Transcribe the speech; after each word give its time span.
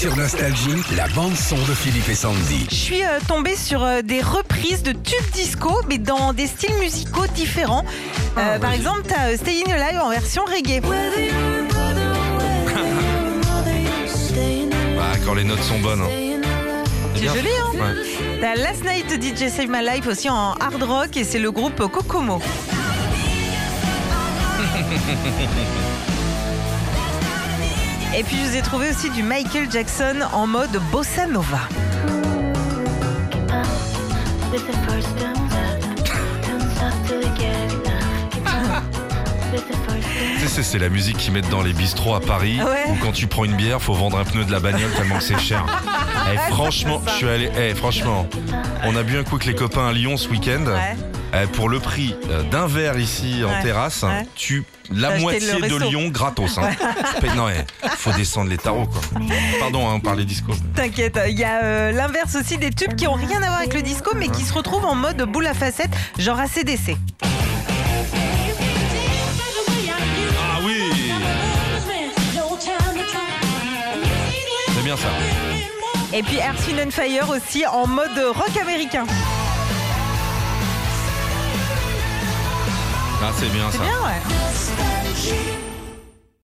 Sur 0.00 0.16
Nostalgie, 0.16 0.82
la 0.96 1.06
bande-son 1.08 1.56
de 1.56 1.74
Philippe 1.74 2.08
et 2.08 2.14
Sandy. 2.14 2.66
Je 2.70 2.74
suis 2.74 3.02
euh, 3.02 3.18
tombée 3.28 3.54
sur 3.54 3.84
euh, 3.84 4.00
des 4.00 4.22
reprises 4.22 4.82
de 4.82 4.92
tubes 4.92 5.30
disco, 5.34 5.78
mais 5.90 5.98
dans 5.98 6.32
des 6.32 6.46
styles 6.46 6.74
musicaux 6.80 7.26
différents. 7.34 7.84
Euh, 8.38 8.58
par 8.58 8.72
exemple, 8.72 9.02
tu 9.06 9.12
as 9.12 9.36
Staying 9.36 9.70
Alive 9.70 10.00
en 10.00 10.08
version 10.08 10.42
reggae. 10.46 10.80
Ah, 15.02 15.16
quand 15.26 15.34
les 15.34 15.44
notes 15.44 15.62
sont 15.62 15.78
bonnes. 15.80 16.00
hein. 16.02 16.40
C'est 17.14 17.20
bien. 17.22 17.34
joli, 17.34 17.48
hein 17.48 17.70
Ouais. 17.74 18.38
T'as 18.40 18.54
Last 18.54 18.82
Night 18.84 19.20
DJ 19.22 19.48
Save 19.50 19.68
My 19.68 19.82
Life 19.84 20.06
aussi 20.06 20.30
en 20.30 20.52
hard 20.52 20.82
rock 20.82 21.16
et 21.16 21.24
c'est 21.24 21.38
le 21.38 21.50
groupe 21.50 21.76
Kokomo. 21.90 22.40
Et 28.20 28.22
puis 28.22 28.36
je 28.36 28.50
vous 28.50 28.56
ai 28.56 28.60
trouvé 28.60 28.90
aussi 28.90 29.08
du 29.08 29.22
Michael 29.22 29.70
Jackson 29.72 30.16
en 30.34 30.46
mode 30.46 30.78
bossa 30.92 31.26
nova. 31.26 31.60
C'est- 40.62 40.78
la 40.78 40.88
musique 40.90 41.16
qu'ils 41.16 41.32
mettent 41.32 41.48
dans 41.48 41.62
les 41.62 41.72
bistrots 41.72 42.14
à 42.14 42.20
Paris 42.20 42.60
Ouais. 42.60 42.84
où 42.92 42.96
quand 43.02 43.12
tu 43.12 43.26
prends 43.26 43.44
une 43.44 43.56
bière, 43.56 43.80
faut 43.80 43.94
vendre 43.94 44.18
un 44.18 44.24
pneu 44.24 44.44
de 44.44 44.52
la 44.52 44.60
bagnole 44.60 44.90
tellement 44.92 45.16
que 45.18 45.24
c'est 45.24 45.38
cher. 45.38 45.64
Eh, 46.32 46.36
franchement, 46.52 47.00
je 47.06 47.12
suis 47.12 47.28
allé. 47.28 47.50
eh, 47.56 47.74
franchement, 47.74 48.26
on 48.84 48.94
a 48.94 49.02
bu 49.02 49.16
un 49.18 49.24
coup 49.24 49.36
avec 49.36 49.46
les 49.46 49.54
copains 49.54 49.88
à 49.88 49.92
Lyon 49.92 50.16
ce 50.16 50.28
week-end. 50.28 50.64
Ouais. 50.66 50.96
Eh, 51.32 51.46
pour 51.46 51.68
le 51.68 51.78
prix 51.78 52.16
euh, 52.28 52.42
d'un 52.50 52.66
verre 52.66 52.98
ici 52.98 53.42
en 53.44 53.48
Ouais. 53.50 53.62
terrasse, 53.62 54.02
Ouais. 54.02 54.26
tu 54.34 54.64
la 54.90 55.16
moitié 55.18 55.40
de. 55.48 55.76
Lyon 55.88 56.08
gratos. 56.08 56.58
Hein. 56.58 56.70
Paye- 57.20 57.36
non, 57.36 57.46
faut 57.96 58.10
descendre 58.12 58.50
les 58.50 58.58
tarots 58.58 58.86
quoi. 58.86 59.00
Pardon, 59.60 59.88
hein, 59.88 59.92
on 59.94 60.00
parlait 60.00 60.24
disco. 60.24 60.52
T'inquiète, 60.74 61.18
il 61.28 61.38
y 61.38 61.44
a 61.44 61.62
euh, 61.62 61.92
l'inverse 61.92 62.34
aussi 62.34 62.58
des 62.58 62.70
tubes 62.70 62.96
qui 62.96 63.06
ont 63.06 63.12
rien 63.14 63.40
à 63.42 63.46
voir 63.46 63.58
avec 63.58 63.74
le 63.74 63.82
disco 63.82 64.10
mais 64.16 64.28
qui 64.28 64.42
se 64.42 64.52
retrouvent 64.52 64.84
en 64.84 64.96
mode 64.96 65.22
boule 65.22 65.46
à 65.46 65.54
facettes, 65.54 65.92
genre 66.18 66.40
ACDC. 66.40 66.96
Ah 70.42 70.58
oui, 70.64 70.90
c'est 74.74 74.82
bien 74.84 74.96
ça. 74.96 75.08
Et 76.12 76.22
puis 76.24 76.38
Earth, 76.38 76.66
Wind 76.66 76.80
and 76.88 76.90
Fire 76.90 77.28
aussi 77.30 77.64
en 77.66 77.86
mode 77.86 78.18
rock 78.34 78.56
américain. 78.60 79.04
Ah, 83.22 83.32
c'est 83.36 83.50
bien 83.50 83.70
C'est 83.70 83.78
ça. 83.78 83.84
bien, 83.84 84.00
ouais. 84.02 85.69